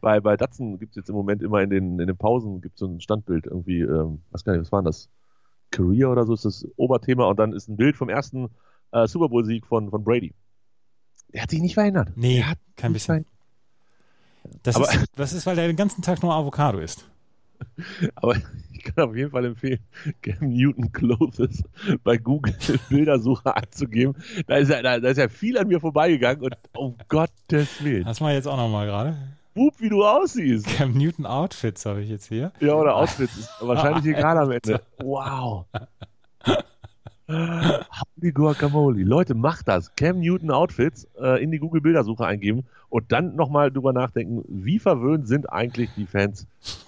[0.00, 2.80] Bei, bei Datsun gibt es jetzt im Moment immer in den, in den Pausen gibt's
[2.80, 5.10] so ein Standbild irgendwie, ähm, was gar nicht, was war das?
[5.70, 8.48] Career oder so ist das Oberthema und dann ist ein Bild vom ersten
[8.94, 10.32] äh, Super Bowl-Sieg von, von Brady.
[11.32, 12.10] Der hat sich nicht verändert.
[12.16, 13.26] Nee, der hat kein bisschen.
[14.62, 17.08] Das, Aber- ist, das ist, weil der den ganzen Tag nur Avocado isst.
[18.16, 18.36] Aber
[18.72, 19.80] ich kann auf jeden Fall empfehlen,
[20.22, 21.62] Cam Newton Clothes
[22.02, 22.54] bei Google
[22.88, 24.14] Bildersuche einzugeben.
[24.46, 28.04] Da ist, ja, da, da ist ja viel an mir vorbeigegangen und um Gottes Willen.
[28.04, 29.16] Das mal jetzt auch nochmal gerade.
[29.54, 30.66] Bub, wie du aussiehst.
[30.66, 32.52] Cam Newton Outfits habe ich jetzt hier.
[32.60, 33.36] Ja, oder Outfits.
[33.38, 34.82] Ist wahrscheinlich egal am Ende.
[34.98, 35.66] Wow.
[37.28, 39.02] Holy Guacamole.
[39.02, 39.94] Leute, macht das.
[39.96, 44.78] Cam Newton Outfits äh, in die Google Bildersuche eingeben und dann nochmal drüber nachdenken, wie
[44.78, 46.46] verwöhnt sind eigentlich die Fans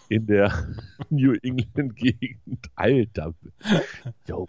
[0.09, 0.53] in der
[1.11, 2.70] New England Gegend.
[2.75, 3.35] Alter.
[4.29, 4.46] Jo.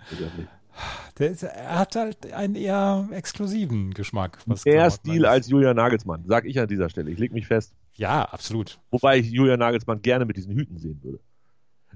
[1.18, 4.38] Der ist, er hat halt einen eher exklusiven Geschmack.
[4.46, 5.26] Mehr Stil angeht.
[5.26, 7.10] als Julian Nagelsmann, sag ich an dieser Stelle.
[7.10, 7.74] Ich leg mich fest.
[7.96, 8.80] Ja, absolut.
[8.92, 11.20] Wobei ich Julian Nagelsmann gerne mit diesen Hüten sehen würde.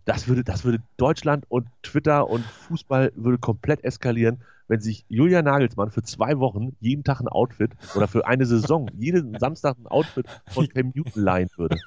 [0.05, 5.45] Das würde, das würde Deutschland und Twitter und Fußball würde komplett eskalieren, wenn sich Julian
[5.45, 9.87] Nagelsmann für zwei Wochen jeden Tag ein Outfit oder für eine Saison jeden Samstag ein
[9.87, 11.77] Outfit von Cam Newton leihen würde.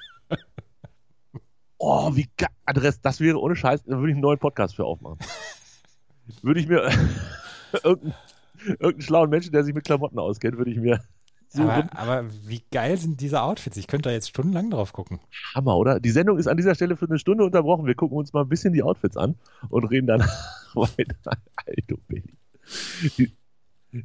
[1.79, 2.49] Oh, wie geil.
[2.67, 5.19] Adress, das wäre ohne Scheiß, da würde ich einen neuen Podcast für aufmachen.
[6.43, 6.89] Würde ich mir
[7.83, 8.15] irgendeinen,
[8.67, 11.01] irgendeinen schlauen Menschen, der sich mit Klamotten auskennt, würde ich mir
[11.55, 11.69] suchen.
[11.71, 13.77] Aber, aber wie geil sind diese Outfits?
[13.77, 15.21] Ich könnte da jetzt stundenlang drauf gucken.
[15.55, 16.01] Hammer, oder?
[16.01, 17.87] Die Sendung ist an dieser Stelle für eine Stunde unterbrochen.
[17.87, 19.37] Wir gucken uns mal ein bisschen die Outfits an
[19.71, 20.21] und reden dann
[20.75, 21.39] weiter.
[21.57, 22.35] Alter Billy.
[23.19, 23.33] Die,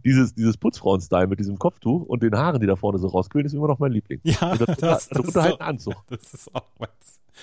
[0.06, 3.54] dieses, dieses Putzfrauen-Style mit diesem Kopftuch und den Haaren, die da vorne so rausquillen, ist
[3.54, 4.20] immer noch mein Liebling.
[4.24, 5.96] Ja, Und das, das, darunter ist, halt ein Anzug.
[6.10, 6.90] das ist, auch mein,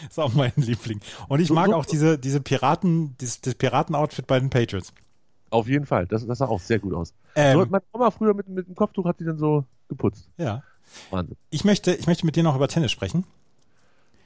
[0.09, 1.01] ist auch mein Liebling.
[1.29, 4.93] Und ich So- mag so- auch diese, diese Piraten, das, das Piraten-Outfit bei den Patriots.
[5.51, 6.07] Auf jeden Fall.
[6.07, 7.15] Das, das sah auch sehr gut aus.
[7.35, 10.29] Ähm, so meine Oma früher mit, mit dem Kopftuch hat die dann so geputzt.
[10.37, 10.63] ja.
[11.11, 11.37] Wahnsinn.
[11.51, 13.25] Ich möchte, ich möchte mit dir noch über Tennis sprechen.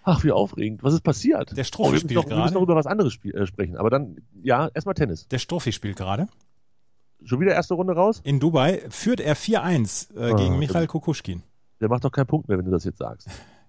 [0.05, 0.83] Ach, wie aufregend.
[0.83, 1.57] Was ist passiert?
[1.57, 2.55] Der Strophe oh, wir müssen spielt noch, wir müssen gerade.
[2.55, 3.77] noch über was anderes spiel, äh, sprechen.
[3.79, 5.27] Aber dann, ja, erstmal Tennis.
[5.29, 6.27] Der Strophi spielt gerade.
[7.25, 8.21] Schon wieder erste Runde raus?
[8.25, 11.43] In Dubai führt er 4-1 äh, Ah, gegen Michael Kukushkin.
[11.81, 13.29] Der macht doch keinen Punkt mehr, wenn du das jetzt sagst.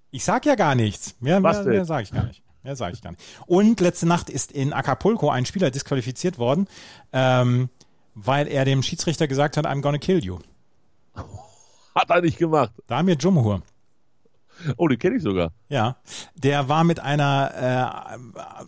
[0.10, 1.16] Ich sag ja gar nichts.
[1.22, 2.44] Mehr, Was mehr, mehr sage ich gar nicht.
[2.64, 3.24] Mehr sage ich gar nicht.
[3.48, 6.68] Und letzte Nacht ist in Acapulco ein Spieler disqualifiziert worden,
[7.12, 7.70] ähm,
[8.14, 10.40] weil er dem Schiedsrichter gesagt hat, I'm gonna kill you.
[11.96, 12.72] Hat er nicht gemacht.
[12.88, 13.62] Damir Jumhur.
[14.78, 15.52] Oh, den kenne ich sogar.
[15.70, 15.98] Ja,
[16.36, 18.14] der war mit einer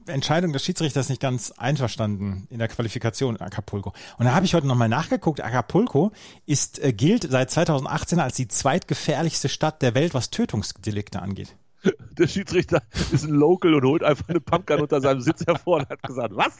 [0.07, 3.93] äh, Entscheidung des Schiedsrichters nicht ganz einverstanden in der Qualifikation in Acapulco.
[4.17, 5.41] Und da habe ich heute nochmal nachgeguckt.
[5.41, 6.11] Acapulco
[6.45, 11.55] ist, äh, gilt seit 2018 als die zweitgefährlichste Stadt der Welt, was Tötungsdelikte angeht.
[12.17, 15.89] Der Schiedsrichter ist ein Local und holt einfach eine Pumpgun unter seinem Sitz hervor und
[15.89, 16.59] hat gesagt, was?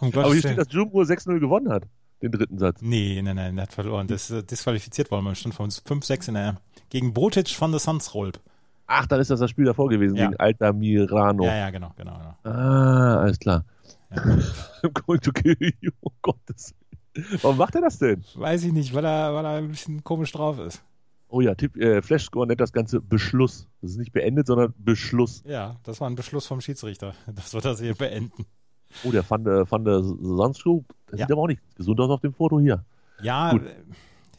[0.00, 1.84] Um Aber hier steht, dass Jumbo 6-0 gewonnen hat.
[2.22, 2.80] Den dritten Satz.
[2.80, 4.06] Nee, nein, nein, der hat verloren.
[4.08, 5.24] Das ist äh, disqualifiziert worden.
[5.24, 6.56] Man stand von 5-6 in der,
[6.88, 8.40] gegen Botic von der Sunsrolp.
[8.86, 10.26] Ach, dann ist das das Spiel davor gewesen, Ja.
[10.26, 11.44] gegen Altamirano.
[11.44, 12.36] Ja, ja, genau, genau, genau.
[12.56, 13.64] Ah, alles klar.
[14.10, 15.90] I'm going to kill you.
[16.00, 16.74] Oh Gottes
[17.14, 17.38] Willen.
[17.42, 18.24] Warum macht er das denn?
[18.34, 20.82] Weiß ich nicht, weil er, weil er ein bisschen komisch drauf ist.
[21.28, 23.66] Oh ja, Tipp, äh, Flashscore nennt das Ganze Beschluss.
[23.82, 25.42] Das ist nicht beendet, sondern Beschluss.
[25.46, 28.46] Ja, das war ein Beschluss vom Schiedsrichter, dass wir das hier beenden.
[29.04, 31.26] Oh, der Van der, Van der Sandstro, der Ja.
[31.26, 32.84] sieht aber auch nicht gesund aus auf dem Foto hier.
[33.20, 33.62] Ja, Gut.
[33.64, 33.74] äh,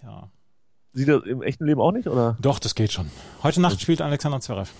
[0.03, 0.29] ja.
[0.93, 2.37] Sieht er im echten Leben auch nicht, oder?
[2.41, 3.11] Doch, das geht schon.
[3.43, 4.71] Heute Nacht spielt Alexander Zverev.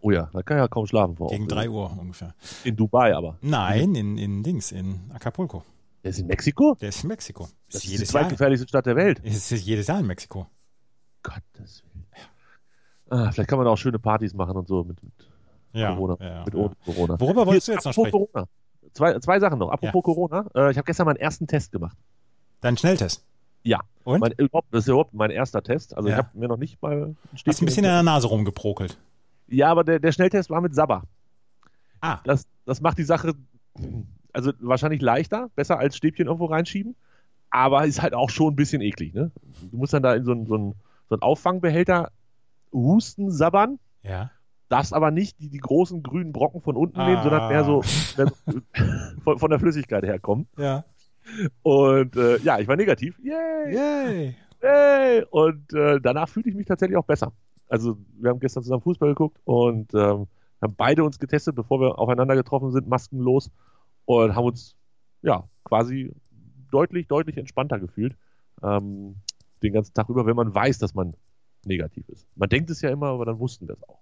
[0.00, 1.28] Oh ja, da kann er ja kaum schlafen vor.
[1.28, 2.34] Gegen 3 Uhr ungefähr.
[2.64, 3.36] In Dubai aber.
[3.42, 5.62] Nein, in, in Dings, in Acapulco.
[6.02, 6.76] Der ist in Mexiko?
[6.80, 7.48] Der ist in Mexiko.
[7.66, 8.22] Das ist die jedes Jahr.
[8.22, 9.18] zweitgefährlichste Stadt der Welt.
[9.20, 10.46] Ist jedes Jahr in Mexiko.
[11.28, 12.06] Gottes Willen.
[13.10, 15.12] Ah, vielleicht kann man auch schöne Partys machen und so mit, mit
[15.72, 15.94] Ja.
[15.94, 16.16] Corona.
[16.20, 16.60] ja, mit ja.
[16.60, 17.20] ohne Corona.
[17.20, 18.10] Worüber wolltest du jetzt noch sprechen?
[18.10, 18.46] Corona.
[18.92, 19.70] Zwei, zwei Sachen noch.
[19.70, 20.46] Apropos Corona.
[20.54, 21.96] Äh, ich habe gestern meinen ersten Test gemacht.
[22.60, 23.24] Dein Schnelltest.
[23.62, 23.80] Ja.
[24.04, 24.20] Und?
[24.20, 24.32] Mein,
[24.70, 25.96] das ist überhaupt mein erster Test.
[25.96, 28.98] Also ich habe mir noch nicht mal ein Hast ein bisschen in der Nase rumgeprokelt.
[29.46, 31.02] Ja, aber der, der Schnelltest war mit Sabber.
[32.00, 33.34] Ah, Das, das macht die Sache
[34.32, 36.94] also wahrscheinlich leichter, besser als Stäbchen irgendwo reinschieben,
[37.50, 39.14] aber ist halt auch schon ein bisschen eklig.
[39.14, 39.30] Ne?
[39.70, 40.74] Du musst dann da in so einen, so einen,
[41.08, 42.10] so einen Auffangbehälter
[42.72, 44.30] husten, sabbern, ja.
[44.68, 47.06] darfst aber nicht die, die großen grünen Brocken von unten Ah.
[47.08, 47.82] nehmen, sondern mehr so
[48.16, 48.60] mehr so
[49.24, 50.46] von, von der Flüssigkeit herkommen.
[50.56, 50.84] Ja.
[51.62, 53.18] Und äh, ja, ich war negativ.
[53.22, 53.74] Yay!
[53.74, 54.36] Yay.
[54.62, 55.24] Yay!
[55.30, 57.32] Und äh, danach fühlte ich mich tatsächlich auch besser.
[57.68, 60.26] Also wir haben gestern zusammen Fußball geguckt und ähm,
[60.60, 63.50] haben beide uns getestet, bevor wir aufeinander getroffen sind, maskenlos
[64.06, 64.74] und haben uns
[65.22, 66.12] ja quasi
[66.70, 68.16] deutlich, deutlich entspannter gefühlt
[68.62, 69.16] ähm,
[69.62, 71.14] den ganzen Tag über, wenn man weiß, dass man
[71.64, 72.26] negativ ist.
[72.36, 74.00] Man denkt es ja immer, aber dann wussten wir es auch.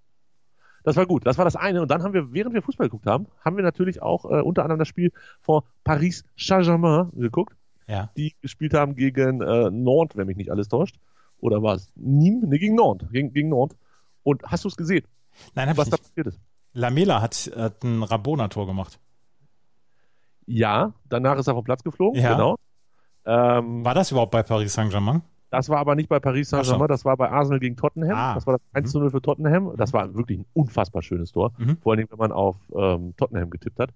[0.84, 1.26] Das war gut.
[1.26, 1.82] Das war das eine.
[1.82, 4.62] Und dann haben wir, während wir Fußball geguckt haben, haben wir natürlich auch äh, unter
[4.62, 7.56] anderem das Spiel von Paris Saint-Germain geguckt
[7.88, 8.10] Ja.
[8.16, 10.96] die gespielt haben gegen äh, Nantes, wenn mich nicht alles täuscht.
[11.38, 12.46] Oder war es Nîmes?
[12.46, 13.10] Ne, gegen Nantes.
[13.10, 13.76] Gegen, gegen Nantes.
[14.22, 15.04] Und hast du es gesehen,
[15.54, 16.08] Nein, hab was ich da nicht.
[16.08, 16.40] passiert ist?
[16.72, 19.00] Lamela hat, hat ein Rabona-Tor gemacht.
[20.46, 22.20] Ja, danach ist er vom Platz geflogen.
[22.20, 22.32] Ja.
[22.34, 22.56] Genau.
[23.24, 25.22] Ähm, War das überhaupt bei Paris Saint-Germain?
[25.50, 28.16] Das war aber nicht bei Paris Saint-Germain, das war bei Arsenal gegen Tottenham.
[28.16, 28.34] Ah.
[28.34, 29.72] Das war das 1 zu 0 für Tottenham.
[29.76, 31.52] Das war wirklich ein unfassbar schönes Tor.
[31.58, 31.76] Mhm.
[31.82, 33.90] Vor allem, wenn man auf ähm, Tottenham getippt hat.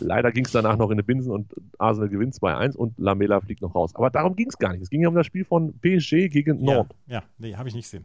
[0.00, 3.62] Leider ging es danach noch in die Binsen und Arsenal gewinnt 2-1 und Lamela fliegt
[3.62, 3.94] noch raus.
[3.96, 4.82] Aber darum ging es gar nicht.
[4.82, 6.96] Es ging ja um das Spiel von PSG gegen Ja, Nantes.
[7.06, 8.04] ja, nee, habe ich nicht gesehen.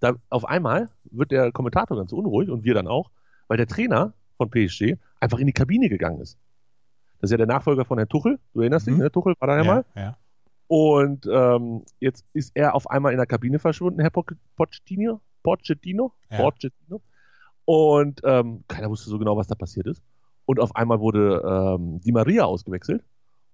[0.00, 3.10] da auf einmal wird der Kommentator ganz unruhig und wir dann auch,
[3.48, 6.38] weil der Trainer von PSG einfach in die Kabine gegangen ist.
[7.20, 9.00] Das ist ja der Nachfolger von Herrn Tuchel, du erinnerst dich, Mhm.
[9.02, 9.12] ne?
[9.12, 9.84] Tuchel war da ja mal.
[9.94, 10.16] ja.
[10.74, 16.14] Und ähm, jetzt ist er auf einmal in der Kabine verschwunden, Herr Poc- Pochettino, Pochettino,
[16.30, 16.38] Ja.
[16.38, 17.02] Pochettino.
[17.66, 20.02] Und ähm, keiner wusste so genau, was da passiert ist.
[20.46, 23.04] Und auf einmal wurde ähm, Di Maria ausgewechselt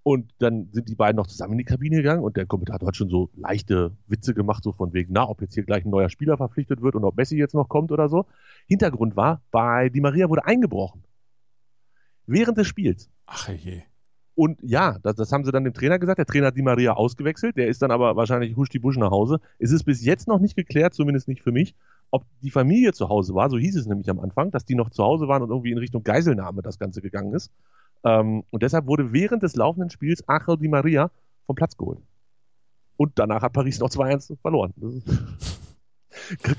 [0.05, 2.95] Und dann sind die beiden noch zusammen in die Kabine gegangen und der Kommentator hat
[2.97, 6.09] schon so leichte Witze gemacht, so von wegen, na, ob jetzt hier gleich ein neuer
[6.11, 8.27] Spieler verpflichtet wird und ob Messi jetzt noch kommt oder so.
[8.69, 11.03] Hintergrund war, bei Di Maria wurde eingebrochen.
[12.27, 13.11] Während des Spiels.
[13.27, 13.83] Ach je.
[14.38, 16.18] Und ja, das, das haben sie dann dem Trainer gesagt.
[16.18, 17.57] Der Trainer hat Di Maria ausgewechselt.
[17.57, 19.40] Der ist dann aber wahrscheinlich husch die Busch nach Hause.
[19.59, 21.74] Es ist bis jetzt noch nicht geklärt, zumindest nicht für mich,
[22.12, 23.51] ob die Familie zu Hause war.
[23.51, 25.79] So hieß es nämlich am Anfang, dass die noch zu Hause waren und irgendwie in
[25.79, 27.51] Richtung Geiselnahme das Ganze gegangen ist.
[28.05, 31.11] Ähm, und deshalb wurde während des laufenden Spiels Angel Di Maria
[31.46, 31.98] vom Platz geholt.
[32.96, 34.72] Und danach hat Paris noch 2-1 verloren.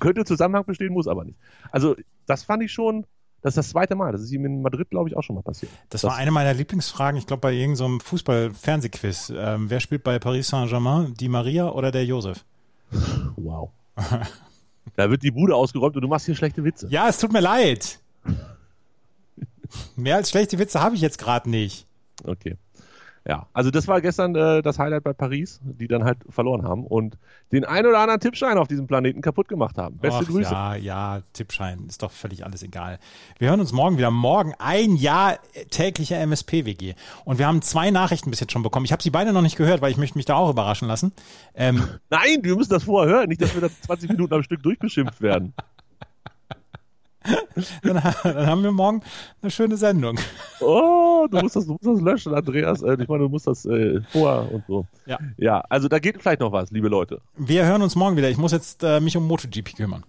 [0.02, 1.40] könnte Zusammenhang bestehen, muss aber nicht.
[1.72, 3.06] Also, das fand ich schon,
[3.42, 4.12] das ist das zweite Mal.
[4.12, 5.72] Das ist ihm in Madrid, glaube ich, auch schon mal passiert.
[5.90, 9.34] Das, das war eine meiner Lieblingsfragen, ich glaube, bei irgendeinem so Fußball-Fernsehquiz.
[9.36, 11.14] Ähm, wer spielt bei Paris Saint-Germain?
[11.14, 12.46] Di Maria oder der Josef?
[13.36, 13.72] Wow.
[14.96, 16.88] da wird die Bude ausgeräumt und du machst hier schlechte Witze.
[16.90, 18.00] Ja, es tut mir leid.
[19.96, 21.88] Mehr als schlechte Witze habe ich jetzt gerade nicht.
[22.26, 22.58] Okay.
[23.28, 26.86] Ja, also das war gestern äh, das Highlight bei Paris, die dann halt verloren haben
[26.86, 27.18] und
[27.52, 29.98] den ein oder anderen Tippschein auf diesem Planeten kaputt gemacht haben.
[29.98, 30.52] Beste Och, Grüße.
[30.52, 33.00] Ja, ja, Tippschein, ist doch völlig alles egal.
[33.38, 34.12] Wir hören uns morgen wieder.
[34.12, 36.94] Morgen ein Jahr täglicher MSP-WG.
[37.26, 38.86] Und wir haben zwei Nachrichten bis jetzt schon bekommen.
[38.86, 41.12] Ich habe sie beide noch nicht gehört, weil ich möchte mich da auch überraschen lassen.
[41.56, 44.64] Ähm, Nein, wir müssen das vorher hören, nicht, dass wir da 20 Minuten am Stück
[44.64, 45.54] durchbeschimpft werden.
[47.84, 49.02] dann, dann, haben wir morgen
[49.42, 50.20] eine schöne Sendung.
[50.60, 52.82] Oh, du musst das, du musst das löschen, Andreas.
[52.82, 54.86] Äh, ich meine, du musst das äh, vorher und so.
[55.06, 55.18] Ja.
[55.38, 57.22] ja, also da geht vielleicht noch was, liebe Leute.
[57.38, 58.30] Wir hören uns morgen wieder.
[58.30, 60.04] Ich muss jetzt äh, mich um MotoGP kümmern.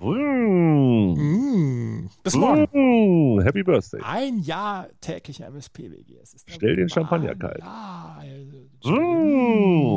[0.00, 2.08] Mm.
[2.22, 2.68] Bis morgen.
[2.72, 3.40] Mm.
[3.40, 4.00] Happy Birthday.
[4.04, 6.18] Ein Jahr täglicher MSP-WG.
[6.46, 7.58] Stell den Champagner kalt.
[7.58, 8.22] Ja.
[8.84, 9.96] Mm.